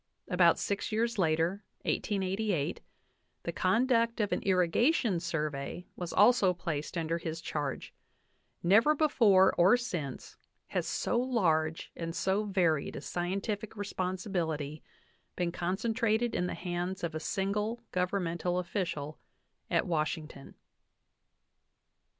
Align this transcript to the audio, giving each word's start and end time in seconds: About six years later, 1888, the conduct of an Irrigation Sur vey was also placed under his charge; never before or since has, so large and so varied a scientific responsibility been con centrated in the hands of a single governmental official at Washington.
About 0.27 0.57
six 0.57 0.91
years 0.91 1.19
later, 1.19 1.63
1888, 1.83 2.81
the 3.43 3.51
conduct 3.51 4.19
of 4.19 4.31
an 4.31 4.41
Irrigation 4.41 5.19
Sur 5.19 5.51
vey 5.51 5.85
was 5.95 6.11
also 6.11 6.55
placed 6.55 6.97
under 6.97 7.19
his 7.19 7.39
charge; 7.39 7.93
never 8.63 8.95
before 8.95 9.53
or 9.59 9.77
since 9.77 10.37
has, 10.69 10.87
so 10.87 11.19
large 11.19 11.91
and 11.95 12.15
so 12.15 12.45
varied 12.45 12.95
a 12.95 13.01
scientific 13.01 13.75
responsibility 13.77 14.81
been 15.35 15.51
con 15.51 15.77
centrated 15.77 16.33
in 16.33 16.47
the 16.47 16.55
hands 16.55 17.03
of 17.03 17.13
a 17.13 17.19
single 17.19 17.83
governmental 17.91 18.57
official 18.57 19.19
at 19.69 19.85
Washington. 19.85 20.55